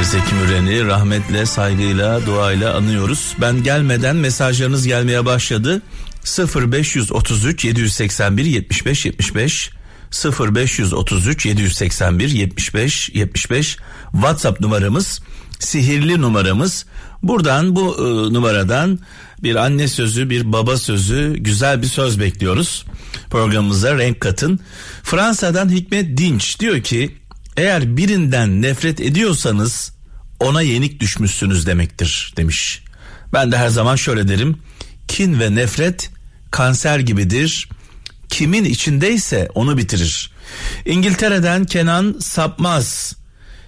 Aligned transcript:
Ee, 0.00 0.04
Zeki 0.04 0.34
Müren'i 0.34 0.86
rahmetle, 0.86 1.46
saygıyla, 1.46 2.26
duayla 2.26 2.74
anıyoruz. 2.74 3.34
Ben 3.40 3.62
gelmeden 3.62 4.16
mesajlarınız 4.16 4.86
gelmeye 4.86 5.24
başladı. 5.24 5.82
0533 6.24 7.64
781 7.64 8.44
75 8.44 9.06
75 9.06 9.70
0533 10.40 11.46
781 11.46 12.28
75 12.28 13.10
75 13.14 13.76
WhatsApp 14.12 14.60
numaramız 14.60 15.20
sihirli 15.58 16.20
numaramız. 16.20 16.86
Buradan 17.22 17.76
bu 17.76 17.96
e, 17.98 18.34
numaradan 18.34 18.98
bir 19.42 19.56
anne 19.56 19.88
sözü, 19.88 20.30
bir 20.30 20.52
baba 20.52 20.76
sözü, 20.76 21.36
güzel 21.36 21.82
bir 21.82 21.86
söz 21.86 22.20
bekliyoruz. 22.20 22.84
Programımıza 23.30 23.98
renk 23.98 24.20
katın. 24.20 24.60
Fransa'dan 25.02 25.70
Hikmet 25.70 26.16
Dinç 26.16 26.60
diyor 26.60 26.80
ki 26.80 27.16
eğer 27.56 27.96
birinden 27.96 28.62
nefret 28.62 29.00
ediyorsanız 29.00 29.92
ona 30.40 30.62
yenik 30.62 31.00
düşmüşsünüz 31.00 31.66
demektir 31.66 32.34
demiş. 32.36 32.82
Ben 33.32 33.52
de 33.52 33.56
her 33.56 33.68
zaman 33.68 33.96
şöyle 33.96 34.28
derim. 34.28 34.58
Kin 35.08 35.40
ve 35.40 35.54
nefret 35.54 36.10
kanser 36.50 36.98
gibidir. 36.98 37.68
Kimin 38.28 38.64
içindeyse 38.64 39.48
onu 39.54 39.76
bitirir. 39.76 40.30
İngiltere'den 40.86 41.64
Kenan 41.64 42.16
Sapmaz. 42.20 43.16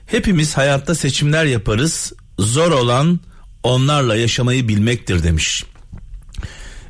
Hepimiz 0.07 0.57
hayatta 0.57 0.95
seçimler 0.95 1.45
yaparız. 1.45 2.13
Zor 2.39 2.71
olan 2.71 3.21
onlarla 3.63 4.17
yaşamayı 4.17 4.69
bilmektir 4.69 5.23
demiş. 5.23 5.65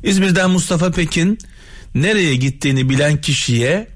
İzmir'den 0.03 0.49
Mustafa 0.49 0.91
Pekin 0.91 1.37
nereye 1.95 2.35
gittiğini 2.35 2.89
bilen 2.89 3.21
kişiye 3.21 3.87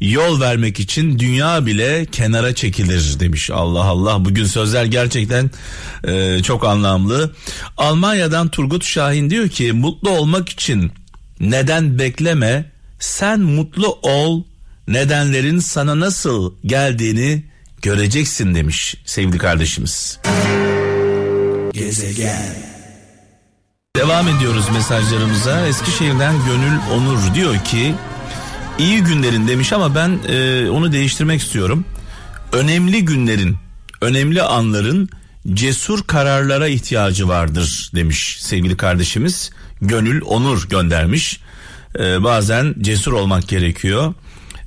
yol 0.00 0.40
vermek 0.40 0.80
için 0.80 1.18
dünya 1.18 1.66
bile 1.66 2.06
kenara 2.12 2.54
çekilir 2.54 3.20
demiş. 3.20 3.50
Allah 3.50 3.84
Allah 3.84 4.24
bugün 4.24 4.44
sözler 4.44 4.84
gerçekten 4.84 5.50
e, 6.04 6.42
çok 6.42 6.64
anlamlı. 6.64 7.32
Almanya'dan 7.76 8.48
Turgut 8.48 8.84
Şahin 8.84 9.30
diyor 9.30 9.48
ki 9.48 9.72
mutlu 9.72 10.10
olmak 10.10 10.48
için 10.48 10.92
neden 11.40 11.98
bekleme 11.98 12.70
sen 13.00 13.40
mutlu 13.40 13.98
ol 14.02 14.44
nedenlerin 14.88 15.58
sana 15.58 16.00
nasıl 16.00 16.54
geldiğini 16.64 17.44
göreceksin 17.82 18.54
demiş 18.54 18.94
sevgili 19.04 19.38
kardeşimiz. 19.38 20.18
Gezegen. 21.72 22.54
Devam 23.96 24.28
ediyoruz 24.28 24.64
mesajlarımıza. 24.72 25.66
Eskişehir'den 25.66 26.34
Gönül 26.46 26.78
Onur 26.94 27.34
diyor 27.34 27.64
ki 27.64 27.94
iyi 28.78 29.02
günlerin 29.02 29.48
demiş 29.48 29.72
ama 29.72 29.94
ben 29.94 30.18
e, 30.28 30.70
onu 30.70 30.92
değiştirmek 30.92 31.40
istiyorum. 31.40 31.84
Önemli 32.52 33.04
günlerin, 33.04 33.56
önemli 34.00 34.42
anların 34.42 35.08
cesur 35.54 36.02
kararlara 36.02 36.68
ihtiyacı 36.68 37.28
vardır 37.28 37.90
demiş 37.94 38.38
sevgili 38.40 38.76
kardeşimiz. 38.76 39.50
Gönül 39.80 40.22
Onur 40.22 40.68
göndermiş. 40.68 41.40
E, 41.98 42.24
bazen 42.24 42.74
cesur 42.80 43.12
olmak 43.12 43.48
gerekiyor. 43.48 44.14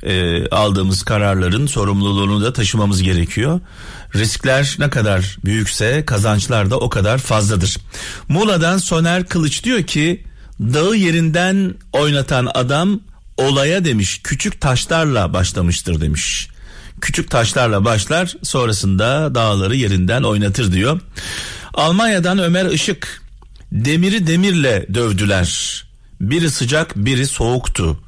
E, 0.03 0.47
aldığımız 0.47 1.03
kararların 1.03 1.67
sorumluluğunu 1.67 2.43
da 2.43 2.53
taşımamız 2.53 3.03
gerekiyor. 3.03 3.59
Riskler 4.15 4.75
ne 4.79 4.89
kadar 4.89 5.37
büyükse 5.45 6.05
kazançlar 6.05 6.69
da 6.69 6.79
o 6.79 6.89
kadar 6.89 7.17
fazladır. 7.17 7.77
Muğla'dan 8.27 8.77
Soner 8.77 9.25
Kılıç 9.27 9.63
diyor 9.63 9.83
ki 9.83 10.23
dağı 10.59 10.95
yerinden 10.95 11.75
oynatan 11.93 12.47
adam 12.53 12.99
olaya 13.42 13.86
demiş 13.86 14.20
küçük 14.23 14.61
taşlarla 14.61 15.34
başlamıştır 15.34 16.02
demiş. 16.02 16.47
Küçük 17.02 17.31
taşlarla 17.31 17.86
başlar 17.86 18.36
sonrasında 18.44 19.36
dağları 19.36 19.75
yerinden 19.75 20.23
oynatır 20.23 20.72
diyor. 20.73 21.00
Almanya'dan 21.73 22.39
Ömer 22.39 22.66
Işık 22.66 23.22
demiri 23.72 24.28
demirle 24.28 24.86
dövdüler. 24.94 25.84
Biri 26.22 26.51
sıcak 26.51 26.96
biri 26.96 27.28
soğuktu. 27.28 28.00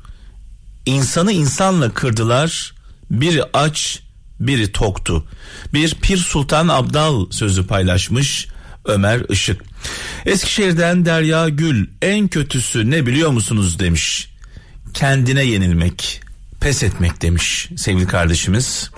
İnsanı 0.86 1.32
insanla 1.32 1.94
kırdılar. 1.94 2.74
Biri 3.12 3.44
aç 3.54 4.00
biri 4.40 4.72
toktu. 4.72 5.26
Bir 5.74 5.94
Pir 5.94 6.18
Sultan 6.18 6.68
Abdal 6.68 7.32
sözü 7.32 7.68
paylaşmış 7.68 8.48
Ömer 8.86 9.22
Işık. 9.30 9.62
Eskişehir'den 10.26 11.06
Derya 11.06 11.50
Gül 11.50 11.88
en 12.02 12.28
kötüsü 12.28 12.92
ne 12.92 13.06
biliyor 13.06 13.30
musunuz 13.30 13.80
demiş. 13.80 14.33
Kendine 14.94 15.44
yenilmek, 15.44 16.22
pes 16.60 16.84
etmek 16.84 17.22
demiş 17.22 17.70
sevgili 17.78 18.08
kardeşimiz. 18.08 18.92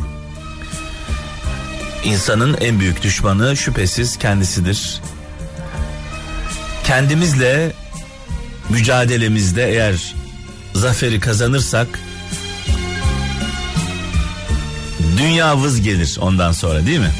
İnsanın 2.04 2.58
en 2.62 2.80
büyük 2.80 3.04
düşmanı 3.04 3.58
şüphesiz 3.58 4.18
kendisidir. 4.18 5.02
Kendimizle 6.84 7.74
mücadelemizde 8.70 9.70
eğer 9.72 10.16
zaferi 10.74 11.20
kazanırsak 11.20 11.88
Dünya 15.18 15.58
vız 15.58 15.82
gelir 15.82 16.18
ondan 16.22 16.52
sonra 16.52 16.86
değil 16.86 17.00
mi? 17.00 17.12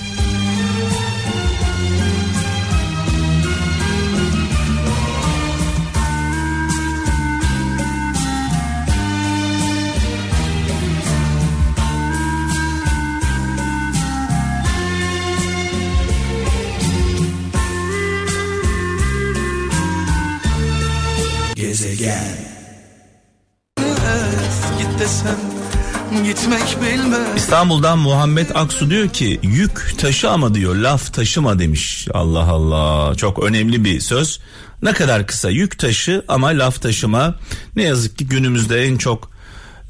Gitmek 26.12 26.78
bilmez. 26.82 27.28
İstanbul'dan 27.38 28.00
Muhammed 28.00 28.50
Aksu 28.54 28.90
diyor 28.90 29.10
ki 29.10 29.40
yük 29.44 29.96
taşı 29.98 30.30
ama 30.30 30.56
diyor 30.56 30.76
laf 30.76 31.14
taşıma 31.14 31.60
demiş. 31.60 32.08
Allah 32.14 32.44
Allah 32.44 33.16
çok 33.16 33.44
önemli 33.44 33.84
bir 33.84 34.00
söz. 34.00 34.40
Ne 34.82 34.94
kadar 34.94 35.28
kısa 35.28 35.50
yük 35.50 35.80
taşı 35.80 36.24
ama 36.28 36.48
laf 36.48 36.82
taşıma. 36.82 37.36
Ne 37.76 37.84
yazık 37.84 38.18
ki 38.18 38.28
günümüzde 38.28 38.86
en 38.86 38.98
çok 38.98 39.32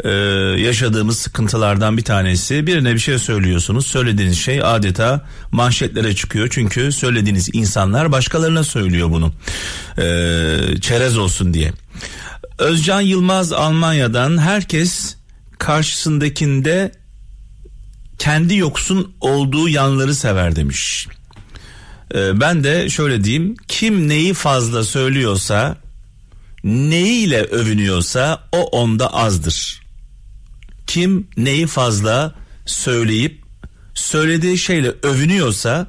e, 0.03 0.09
yaşadığımız 0.59 1.17
sıkıntılardan 1.19 1.97
bir 1.97 2.03
tanesi. 2.03 2.67
Birine 2.67 2.93
bir 2.93 2.99
şey 2.99 3.19
söylüyorsunuz. 3.19 3.87
Söylediğiniz 3.87 4.39
şey 4.39 4.63
adeta 4.63 5.25
manşetlere 5.51 6.15
çıkıyor. 6.15 6.47
Çünkü 6.51 6.91
söylediğiniz 6.91 7.49
insanlar 7.53 8.11
başkalarına 8.11 8.63
söylüyor 8.63 9.11
bunu. 9.11 9.33
E, 9.97 10.81
çerez 10.81 11.17
olsun 11.17 11.53
diye. 11.53 11.73
Özcan 12.59 13.01
Yılmaz 13.01 13.53
Almanya'dan 13.53 14.37
herkes 14.37 15.14
karşısındakinde 15.65 16.91
kendi 18.17 18.55
yoksun 18.55 19.15
olduğu 19.21 19.69
yanları 19.69 20.15
sever 20.15 20.55
demiş. 20.55 21.07
Ee, 22.15 22.39
ben 22.39 22.63
de 22.63 22.89
şöyle 22.89 23.23
diyeyim 23.23 23.55
kim 23.67 24.07
neyi 24.07 24.33
fazla 24.33 24.83
söylüyorsa 24.83 25.77
neyiyle 26.63 27.43
övünüyorsa 27.43 28.43
o 28.51 28.63
onda 28.63 29.13
azdır. 29.13 29.81
Kim 30.87 31.27
neyi 31.37 31.67
fazla 31.67 32.35
söyleyip 32.65 33.41
söylediği 33.93 34.57
şeyle 34.57 34.93
övünüyorsa 35.03 35.87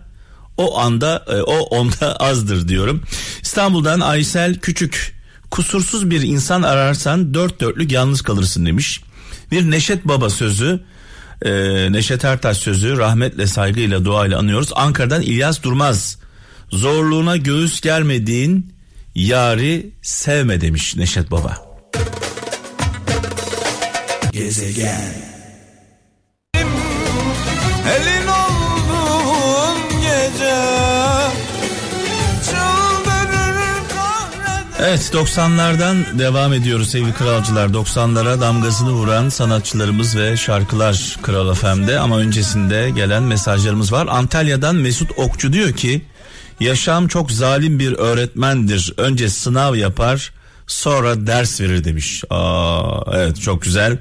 o 0.56 0.78
anda 0.78 1.24
e, 1.28 1.42
o 1.42 1.58
onda 1.58 2.16
azdır 2.20 2.68
diyorum. 2.68 3.02
İstanbul'dan 3.42 4.00
Aysel 4.00 4.58
Küçük 4.58 5.16
kusursuz 5.50 6.10
bir 6.10 6.22
insan 6.22 6.62
ararsan 6.62 7.34
dört 7.34 7.60
dörtlük 7.60 7.92
yalnız 7.92 8.22
kalırsın 8.22 8.66
demiş. 8.66 9.00
Bir 9.50 9.70
Neşet 9.70 10.04
Baba 10.04 10.30
sözü 10.30 10.80
e, 11.42 11.52
Neşet 11.92 12.24
Ertaş 12.24 12.56
sözü 12.56 12.96
rahmetle 12.98 13.46
saygıyla 13.46 14.04
duayla 14.04 14.38
anıyoruz. 14.38 14.70
Ankara'dan 14.74 15.22
İlyas 15.22 15.62
Durmaz 15.62 16.18
zorluğuna 16.70 17.36
göğüs 17.36 17.80
gelmediğin 17.80 18.72
yari 19.14 19.90
sevme 20.02 20.60
demiş 20.60 20.96
Neşet 20.96 21.30
Baba. 21.30 21.66
Gezegen 24.32 25.14
Elin 27.86 28.25
olduğun 28.25 28.25
Evet 34.88 35.10
90'lardan 35.14 36.18
devam 36.18 36.52
ediyoruz 36.52 36.90
sevgili 36.90 37.12
kralcılar. 37.12 37.68
90'lara 37.68 38.40
damgasını 38.40 38.90
vuran 38.90 39.28
sanatçılarımız 39.28 40.16
ve 40.16 40.36
şarkılar 40.36 41.16
Kral 41.22 41.54
FM'de 41.54 41.98
ama 41.98 42.18
öncesinde 42.18 42.90
gelen 42.90 43.22
mesajlarımız 43.22 43.92
var. 43.92 44.06
Antalya'dan 44.10 44.76
Mesut 44.76 45.10
Okçu 45.18 45.52
diyor 45.52 45.72
ki 45.72 46.02
yaşam 46.60 47.08
çok 47.08 47.30
zalim 47.30 47.78
bir 47.78 47.92
öğretmendir. 47.92 48.92
Önce 48.96 49.28
sınav 49.28 49.74
yapar 49.74 50.32
sonra 50.66 51.26
ders 51.26 51.60
verir 51.60 51.84
demiş. 51.84 52.24
Aa, 52.30 53.00
evet 53.12 53.42
çok 53.42 53.62
güzel. 53.62 53.98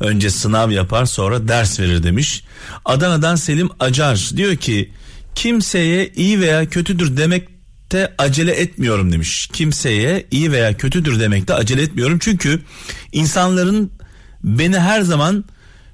Önce 0.00 0.30
sınav 0.30 0.70
yapar 0.70 1.04
sonra 1.06 1.48
ders 1.48 1.80
verir 1.80 2.02
demiş. 2.02 2.44
Adana'dan 2.84 3.36
Selim 3.36 3.70
Acar 3.80 4.30
diyor 4.36 4.56
ki 4.56 4.90
kimseye 5.34 6.08
iyi 6.16 6.40
veya 6.40 6.68
kötüdür 6.68 7.16
demekte 7.92 8.14
acele 8.18 8.52
etmiyorum 8.52 9.12
demiş. 9.12 9.48
Kimseye 9.52 10.26
iyi 10.30 10.52
veya 10.52 10.76
kötüdür 10.76 11.20
demekte 11.20 11.54
acele 11.54 11.82
etmiyorum. 11.82 12.18
Çünkü 12.18 12.62
insanların 13.12 13.90
beni 14.44 14.78
her 14.78 15.02
zaman 15.02 15.44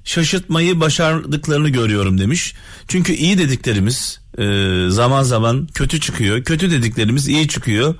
şaşırtmayı 0.03 0.79
başardıklarını 0.79 1.69
görüyorum 1.69 2.17
demiş. 2.17 2.55
Çünkü 2.87 3.13
iyi 3.13 3.37
dediklerimiz 3.37 4.19
e, 4.37 4.45
zaman 4.89 5.23
zaman 5.23 5.67
kötü 5.73 5.99
çıkıyor. 5.99 6.43
Kötü 6.43 6.71
dediklerimiz 6.71 7.27
iyi 7.27 7.47
çıkıyor. 7.47 7.95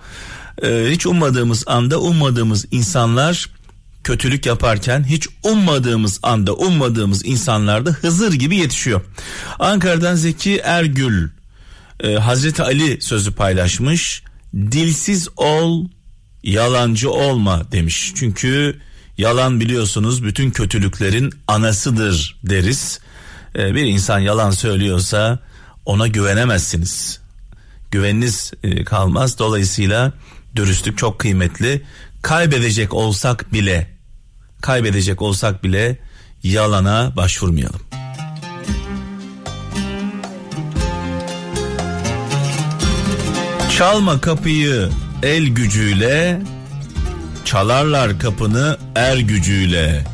E, 0.63 0.87
hiç 0.89 1.05
ummadığımız 1.05 1.63
anda 1.67 1.99
ummadığımız 1.99 2.65
insanlar 2.71 3.49
kötülük 4.03 4.45
yaparken 4.45 5.03
hiç 5.03 5.27
ummadığımız 5.43 6.19
anda 6.23 6.53
ummadığımız 6.53 7.25
insanlar 7.25 7.85
da 7.85 7.89
Hızır 7.91 8.33
gibi 8.33 8.55
yetişiyor. 8.55 9.01
Ankara'dan 9.59 10.15
Zeki 10.15 10.57
Ergül 10.57 11.29
e, 12.03 12.13
Hazreti 12.13 12.63
Ali 12.63 13.01
sözü 13.01 13.31
paylaşmış. 13.31 14.23
Dilsiz 14.53 15.29
ol, 15.37 15.85
yalancı 16.43 17.11
olma 17.11 17.71
demiş. 17.71 18.13
Çünkü 18.15 18.79
yalan 19.17 19.59
biliyorsunuz 19.59 20.23
bütün 20.23 20.51
kötülüklerin 20.51 21.33
anasıdır 21.47 22.39
deriz. 22.43 22.99
E, 23.55 23.75
bir 23.75 23.85
insan 23.85 24.19
yalan 24.19 24.51
söylüyorsa 24.51 25.39
ona 25.85 26.07
güvenemezsiniz. 26.07 27.19
Güveniniz 27.91 28.51
e, 28.63 28.83
kalmaz. 28.83 29.39
Dolayısıyla 29.39 30.13
dürüstlük 30.55 30.97
çok 30.97 31.19
kıymetli. 31.19 31.81
Kaybedecek 32.21 32.93
olsak 32.93 33.53
bile 33.53 33.99
kaybedecek 34.61 35.21
olsak 35.21 35.63
bile 35.63 35.97
yalana 36.43 37.15
başvurmayalım. 37.15 37.98
Çalma 43.79 44.21
kapıyı 44.21 44.89
el 45.23 45.47
gücüyle, 45.47 46.41
çalarlar 47.45 48.19
kapını 48.19 48.77
er 48.95 49.17
gücüyle. 49.17 50.05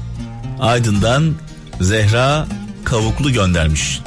Aydın'dan 0.59 1.33
Zehra 1.81 2.47
Kavuklu 2.83 3.31
göndermiş. 3.31 4.01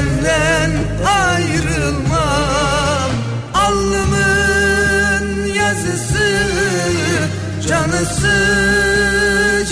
Senden 0.00 0.70
ayrılmam 1.06 1.90
Alnımın 3.54 5.46
yazısı 5.54 6.46
Canısı 7.68 8.36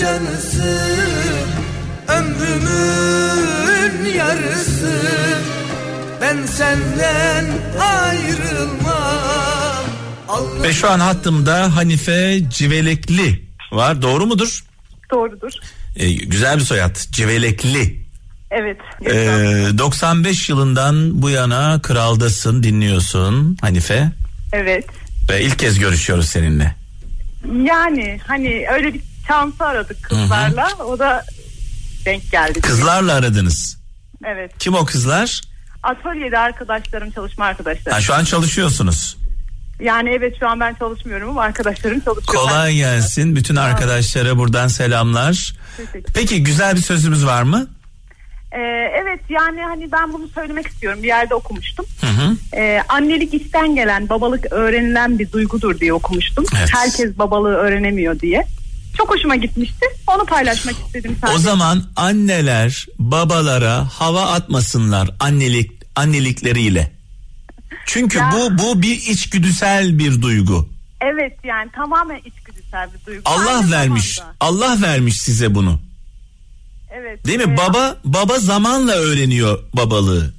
canısı 0.01 0.79
Ömrümün 2.07 4.05
yarısı 4.17 5.01
Ben 6.21 6.45
senden 6.45 7.45
ayrılmam 7.79 8.69
Ve 10.63 10.73
şu 10.73 10.89
an 10.89 10.99
hattımda 10.99 11.75
Hanife 11.75 12.41
Civelekli 12.49 13.43
var. 13.71 14.01
Doğru 14.01 14.25
mudur? 14.25 14.63
Doğrudur. 15.11 15.51
Ee, 15.95 16.13
güzel 16.13 16.57
bir 16.57 16.63
soyad. 16.63 16.95
Civelekli. 17.11 17.98
Evet. 18.51 18.77
Ee, 19.05 19.77
95 19.77 20.49
yılından 20.49 21.21
bu 21.21 21.29
yana 21.29 21.81
Kral'dasın 21.81 22.63
dinliyorsun 22.63 23.57
Hanife. 23.61 24.11
Evet. 24.53 24.85
Ve 25.29 25.41
ilk 25.41 25.59
kez 25.59 25.79
görüşüyoruz 25.79 26.29
seninle. 26.29 26.75
Yani 27.63 28.19
hani 28.27 28.65
öyle 28.73 28.93
bir 28.93 29.01
şansı 29.27 29.65
aradık 29.65 30.03
kızlarla. 30.03 30.69
O 30.85 30.99
da 30.99 31.25
denk 32.05 32.31
geldi. 32.31 32.61
Kızlarla 32.61 33.13
aradınız. 33.13 33.77
Evet. 34.25 34.51
Kim 34.59 34.73
o 34.75 34.85
kızlar? 34.85 35.41
Atölyede 35.83 36.37
arkadaşlarım, 36.37 37.11
çalışma 37.11 37.45
arkadaşlarım. 37.45 37.91
Ha, 37.95 38.01
şu 38.01 38.13
an 38.13 38.23
çalışıyorsunuz. 38.23 39.17
Yani 39.79 40.09
evet 40.09 40.35
şu 40.39 40.47
an 40.47 40.59
ben 40.59 40.73
çalışmıyorum 40.73 41.29
ama 41.29 41.41
arkadaşlarım 41.41 41.99
çalışıyor. 41.99 42.35
Kolay 42.35 42.75
gelsin. 42.75 43.35
Bütün 43.35 43.55
arkadaşlara 43.55 44.37
buradan 44.37 44.67
selamlar. 44.67 45.53
Peki 46.13 46.43
güzel 46.43 46.75
bir 46.75 46.81
sözümüz 46.81 47.25
var 47.25 47.43
mı? 47.43 47.67
Ee, 48.51 48.59
evet 49.03 49.19
yani 49.29 49.61
hani 49.61 49.91
ben 49.91 50.13
bunu 50.13 50.27
söylemek 50.27 50.67
istiyorum. 50.67 51.03
Bir 51.03 51.07
yerde 51.07 51.35
okumuştum. 51.35 51.85
Hı 52.01 52.07
hı. 52.07 52.35
Ee, 52.55 52.81
annelik 52.89 53.33
isten 53.33 53.75
gelen, 53.75 54.09
babalık 54.09 54.51
öğrenilen 54.51 55.19
bir 55.19 55.31
duygudur 55.31 55.79
diye 55.79 55.93
okumuştum. 55.93 56.45
Evet. 56.59 56.69
Herkes 56.73 57.17
babalığı 57.17 57.53
öğrenemiyor 57.55 58.19
diye. 58.19 58.45
Çok 58.97 59.09
hoşuma 59.15 59.35
gitmişti. 59.35 59.85
Onu 60.07 60.25
paylaşmak 60.25 60.75
istedim 60.85 61.17
sadece. 61.21 61.35
O 61.37 61.39
zaman 61.39 61.83
anneler 61.95 62.85
babalara 62.99 63.85
hava 63.93 64.21
atmasınlar 64.31 65.09
annelik 65.19 65.71
annelikleriyle. 65.95 66.91
Çünkü 67.85 68.17
Ya. 68.17 68.31
bu 68.33 68.57
bu 68.57 68.81
bir 68.81 68.95
içgüdüsel 68.95 69.99
bir 69.99 70.21
duygu. 70.21 70.69
Evet 71.01 71.37
yani 71.43 71.71
tamamen 71.71 72.19
içgüdüsel 72.25 72.89
bir 72.93 73.05
duygu. 73.05 73.21
Allah 73.25 73.57
Aynı 73.57 73.71
vermiş. 73.71 74.15
zamanda. 74.15 74.35
Allah 74.39 74.81
vermiş 74.81 75.19
size 75.21 75.55
bunu. 75.55 75.79
Evet. 76.91 77.25
Değil 77.25 77.39
mi? 77.39 77.53
Ee, 77.53 77.57
Baba 77.57 77.97
baba 78.03 78.39
zamanla 78.39 78.93
öğreniyor 78.93 79.59
babalığı. 79.73 80.33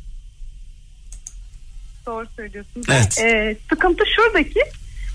Doğru 2.06 2.26
söylüyorsunuz. 2.36 2.86
Evet. 2.90 3.18
Ee, 3.18 3.56
sıkıntı 3.70 4.04
şuradaki 4.16 4.60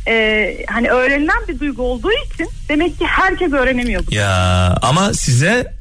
e, 0.07 0.57
hani 0.69 0.89
öğrenilen 0.89 1.47
bir 1.47 1.59
duygu 1.59 1.83
olduğu 1.83 2.11
için 2.11 2.49
demek 2.69 2.99
ki 2.99 3.05
herkes 3.05 3.53
öğrenemiyor 3.53 4.03
bunu. 4.07 4.15
Ya 4.15 4.77
ama 4.81 5.13
size 5.13 5.73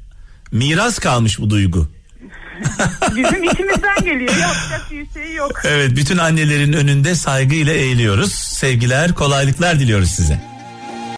miras 0.52 0.98
kalmış 0.98 1.38
bu 1.40 1.50
duygu. 1.50 1.88
Bizim 3.16 3.44
içimizden 3.44 4.04
geliyor. 4.04 4.36
Yapacak 4.36 4.90
bir 4.90 5.20
şey 5.20 5.34
yok. 5.34 5.62
Evet 5.64 5.90
bütün 5.96 6.18
annelerin 6.18 6.72
önünde 6.72 7.14
saygıyla 7.14 7.72
eğiliyoruz. 7.72 8.34
Sevgiler, 8.34 9.14
kolaylıklar 9.14 9.80
diliyoruz 9.80 10.10
size. 10.10 10.53